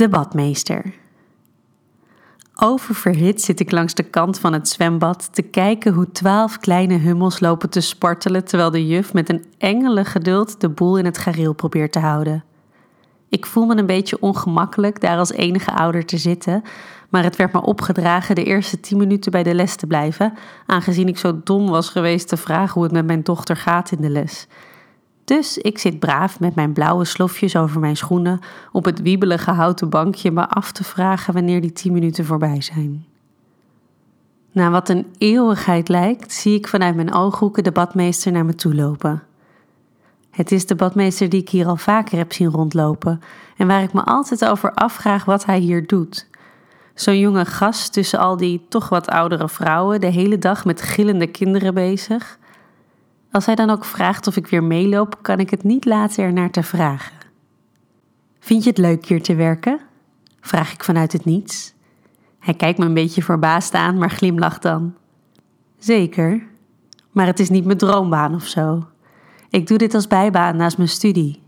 [0.00, 0.94] De badmeester.
[2.54, 7.40] Oververhit zit ik langs de kant van het zwembad te kijken hoe twaalf kleine hummels
[7.40, 11.52] lopen te spartelen terwijl de juf met een engele geduld de boel in het gareel
[11.52, 12.44] probeert te houden.
[13.28, 16.62] Ik voel me een beetje ongemakkelijk daar als enige ouder te zitten,
[17.08, 20.32] maar het werd me opgedragen de eerste tien minuten bij de les te blijven,
[20.66, 24.00] aangezien ik zo dom was geweest te vragen hoe het met mijn dochter gaat in
[24.00, 24.46] de les.
[25.36, 28.40] Dus ik zit braaf met mijn blauwe slofjes over mijn schoenen
[28.72, 33.04] op het wiebelige houten bankje me af te vragen wanneer die tien minuten voorbij zijn.
[34.52, 38.74] Na wat een eeuwigheid lijkt, zie ik vanuit mijn ooghoeken de badmeester naar me toe
[38.74, 39.22] lopen.
[40.30, 43.20] Het is de badmeester die ik hier al vaker heb zien rondlopen
[43.56, 46.28] en waar ik me altijd over afvraag wat hij hier doet.
[46.94, 51.26] Zo'n jonge gast tussen al die toch wat oudere vrouwen, de hele dag met gillende
[51.26, 52.38] kinderen bezig.
[53.30, 56.32] Als hij dan ook vraagt of ik weer meeloop, kan ik het niet laten er
[56.32, 57.16] naar te vragen.
[58.38, 59.80] Vind je het leuk hier te werken?
[60.40, 61.74] Vraag ik vanuit het niets.
[62.38, 64.94] Hij kijkt me een beetje verbaasd aan, maar glimlacht dan.
[65.78, 66.46] Zeker,
[67.10, 68.86] maar het is niet mijn droombaan of zo.
[69.50, 71.42] Ik doe dit als bijbaan naast mijn studie.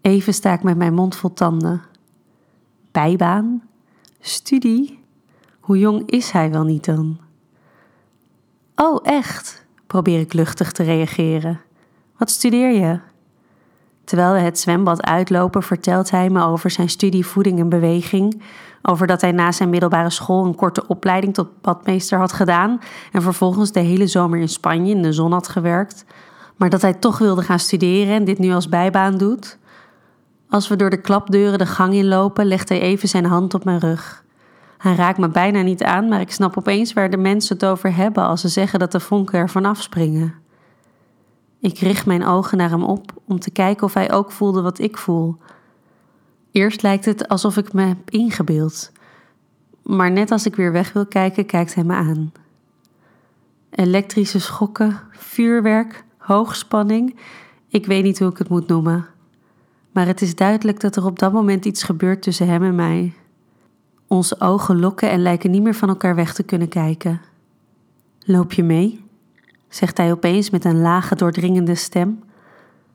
[0.00, 1.82] Even sta ik met mijn mond vol tanden.
[2.90, 3.62] Bijbaan?
[4.20, 5.04] Studie?
[5.60, 7.18] Hoe jong is hij wel niet dan?
[8.74, 9.66] Oh, echt?
[9.90, 11.60] Probeer ik luchtig te reageren.
[12.16, 12.98] Wat studeer je?
[14.04, 18.42] Terwijl we het zwembad uitlopen, vertelt hij me over zijn studie voeding en beweging,
[18.82, 22.80] over dat hij na zijn middelbare school een korte opleiding tot badmeester had gedaan
[23.12, 26.04] en vervolgens de hele zomer in Spanje in de zon had gewerkt,
[26.56, 29.58] maar dat hij toch wilde gaan studeren en dit nu als bijbaan doet.
[30.48, 33.78] Als we door de klapdeuren de gang inlopen, legt hij even zijn hand op mijn
[33.78, 34.24] rug.
[34.80, 37.94] Hij raakt me bijna niet aan, maar ik snap opeens waar de mensen het over
[37.94, 40.34] hebben als ze zeggen dat de vonken ervan afspringen.
[41.58, 44.78] Ik richt mijn ogen naar hem op om te kijken of hij ook voelde wat
[44.78, 45.36] ik voel.
[46.50, 48.92] Eerst lijkt het alsof ik me heb ingebeeld,
[49.82, 52.32] maar net als ik weer weg wil kijken, kijkt hij me aan.
[53.70, 57.16] Elektrische schokken, vuurwerk, hoogspanning,
[57.68, 59.06] ik weet niet hoe ik het moet noemen.
[59.92, 63.14] Maar het is duidelijk dat er op dat moment iets gebeurt tussen hem en mij.
[64.12, 67.20] Onze ogen lokken en lijken niet meer van elkaar weg te kunnen kijken.
[68.20, 69.04] Loop je mee?
[69.68, 72.22] zegt hij opeens met een lage, doordringende stem.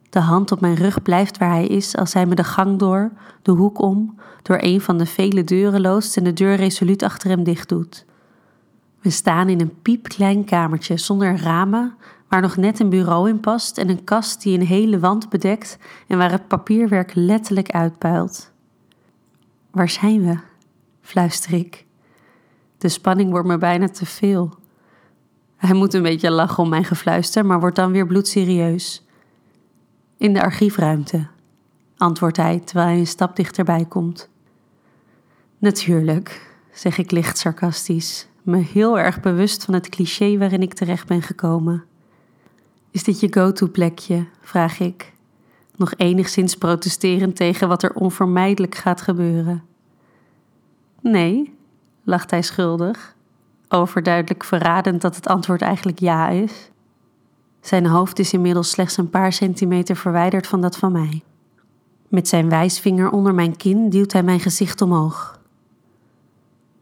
[0.10, 3.12] De hand op mijn rug blijft waar hij is als hij me de gang door,
[3.42, 7.30] de hoek om, door een van de vele deuren loost en de deur resoluut achter
[7.30, 8.06] hem dicht doet.
[9.02, 11.96] We staan in een piepklein kamertje zonder ramen,
[12.30, 15.78] waar nog net een bureau in past en een kast die een hele wand bedekt
[16.08, 18.52] en waar het papierwerk letterlijk uitpuilt.
[19.72, 20.54] Waar zijn we?
[21.06, 21.86] Fluister ik.
[22.78, 24.54] De spanning wordt me bijna te veel.
[25.56, 29.06] Hij moet een beetje lachen om mijn gefluister, maar wordt dan weer bloedserieus.
[30.18, 31.28] In de archiefruimte,
[31.98, 34.30] antwoordt hij terwijl hij een stap dichterbij komt.
[35.58, 41.08] Natuurlijk, zeg ik licht sarcastisch, me heel erg bewust van het cliché waarin ik terecht
[41.08, 41.84] ben gekomen.
[42.92, 44.26] Is dit je go-to plekje?
[44.42, 45.14] vraag ik,
[45.76, 49.64] nog enigszins protesterend tegen wat er onvermijdelijk gaat gebeuren.
[51.12, 51.56] Nee,
[52.04, 53.16] lacht hij schuldig,
[53.70, 56.72] overduidelijk verradend dat het antwoord eigenlijk ja is.
[57.62, 61.24] Zijn hoofd is inmiddels slechts een paar centimeter verwijderd van dat van mij.
[62.08, 65.40] Met zijn wijsvinger onder mijn kin duwt hij mijn gezicht omhoog.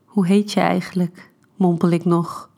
[0.06, 1.32] Hoe heet je eigenlijk?
[1.56, 2.50] mompel ik nog.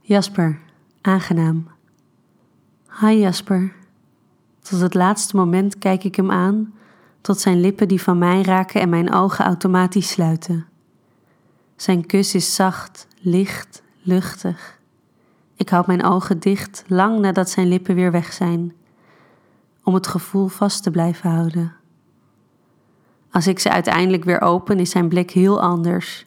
[0.00, 0.60] Jasper,
[1.00, 1.68] aangenaam.
[3.00, 3.72] Hi Jasper.
[4.60, 6.72] Tot het laatste moment kijk ik hem aan
[7.20, 10.66] tot zijn lippen die van mij raken en mijn ogen automatisch sluiten.
[11.76, 14.78] Zijn kus is zacht, licht, luchtig.
[15.56, 18.74] Ik houd mijn ogen dicht lang nadat zijn lippen weer weg zijn,
[19.82, 21.72] om het gevoel vast te blijven houden.
[23.30, 26.26] Als ik ze uiteindelijk weer open, is zijn blik heel anders.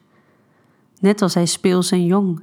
[0.99, 2.41] Net als hij speels en jong.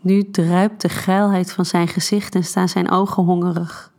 [0.00, 3.92] Nu druipt de geilheid van zijn gezicht en staan zijn ogen hongerig.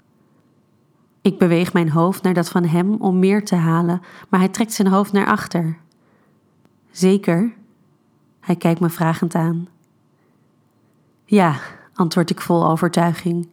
[1.22, 4.74] Ik beweeg mijn hoofd naar dat van hem om meer te halen, maar hij trekt
[4.74, 5.78] zijn hoofd naar achter.
[6.92, 7.54] Zeker?
[8.40, 9.68] Hij kijkt me vragend aan.
[11.26, 11.56] Ja,
[11.94, 13.50] antwoord ik vol overtuiging.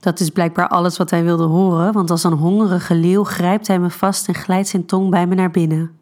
[0.00, 3.78] Dat is blijkbaar alles wat hij wilde horen, want als een hongerige leeuw grijpt hij
[3.78, 5.98] me vast en glijdt zijn tong bij me naar binnen.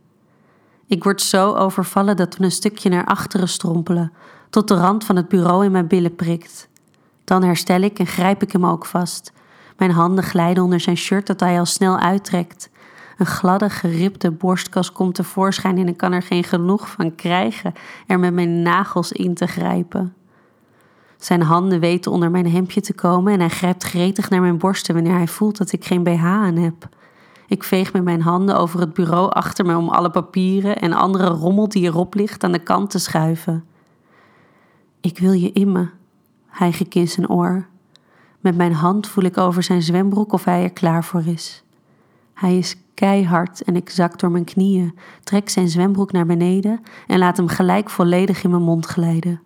[0.87, 4.12] Ik word zo overvallen dat we een stukje naar achteren strompelen,
[4.50, 6.69] tot de rand van het bureau in mijn billen prikt.
[7.25, 9.32] Dan herstel ik en grijp ik hem ook vast,
[9.76, 12.70] mijn handen glijden onder zijn shirt dat hij al snel uittrekt.
[13.19, 17.73] Een gladde, geribde borstkas komt tevoorschijn en ik kan er geen genoeg van krijgen
[18.06, 20.14] er met mijn nagels in te grijpen.
[21.17, 24.94] Zijn handen weten onder mijn hemdje te komen en hij grijpt gretig naar mijn borsten
[24.94, 26.88] wanneer hij voelt dat ik geen BH aan heb.
[27.46, 31.26] Ik veeg met mijn handen over het bureau achter me om alle papieren en andere
[31.26, 33.64] rommel die erop ligt aan de kant te schuiven.
[35.00, 35.88] Ik wil je in me,
[36.46, 37.67] hijg ik in zijn oor.
[38.46, 41.64] Met mijn hand voel ik over zijn zwembroek of hij er klaar voor is.
[42.34, 47.19] Hij is keihard en ik zak door mijn knieën, trek zijn zwembroek naar beneden en
[47.19, 49.40] laat hem gelijk volledig in mijn mond glijden.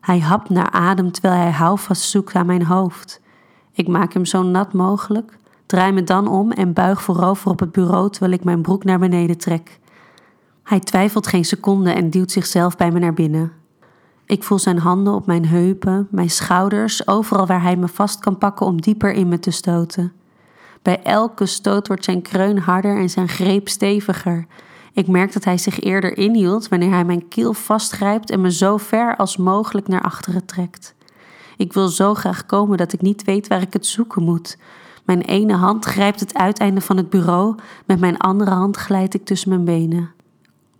[0.00, 3.20] Hij hapt naar adem terwijl hij houvast zoekt aan mijn hoofd.
[3.72, 7.72] Ik maak hem zo nat mogelijk, draai me dan om en buig voorover op het
[7.72, 9.78] bureau terwijl ik mijn broek naar beneden trek.
[10.62, 13.52] Hij twijfelt geen seconde en duwt zichzelf bij me naar binnen.
[14.26, 18.38] Ik voel zijn handen op mijn heupen, mijn schouders, overal waar hij me vast kan
[18.38, 20.12] pakken om dieper in me te stoten.
[20.82, 24.46] Bij elke stoot wordt zijn kreun harder en zijn greep steviger.
[24.92, 28.76] Ik merk dat hij zich eerder inhield wanneer hij mijn keel vastgrijpt en me zo
[28.76, 30.94] ver als mogelijk naar achteren trekt.
[31.56, 34.58] Ik wil zo graag komen dat ik niet weet waar ik het zoeken moet.
[35.04, 39.24] Mijn ene hand grijpt het uiteinde van het bureau, met mijn andere hand glijd ik
[39.24, 40.10] tussen mijn benen.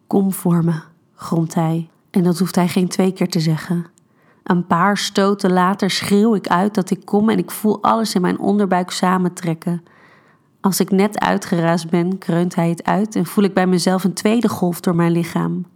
[0.06, 0.81] Kom voor me,
[1.14, 3.86] gromt hij, en dat hoeft hij geen twee keer te zeggen.
[4.42, 8.20] Een paar stoten later schreeuw ik uit dat ik kom en ik voel alles in
[8.20, 9.82] mijn onderbuik samentrekken.
[10.60, 14.12] Als ik net uitgeraasd ben, kreunt hij het uit en voel ik bij mezelf een
[14.12, 15.66] tweede golf door mijn lichaam.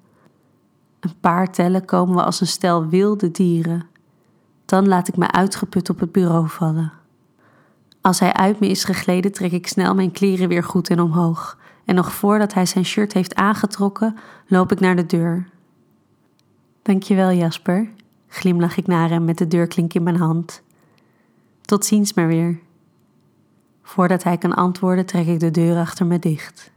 [1.01, 3.87] Een paar tellen komen we als een stel wilde dieren.
[4.65, 6.93] Dan laat ik me uitgeput op het bureau vallen.
[8.01, 11.59] Als hij uit me is gegleden, trek ik snel mijn kleren weer goed en omhoog.
[11.85, 14.17] En nog voordat hij zijn shirt heeft aangetrokken,
[14.47, 15.49] loop ik naar de deur.
[16.83, 17.89] Dankjewel, Jasper,
[18.29, 20.63] glimlach ik naar hem met de deurklink in mijn hand.
[21.61, 22.59] Tot ziens maar weer.
[23.83, 26.71] Voordat hij kan antwoorden, trek ik de deur achter me dicht.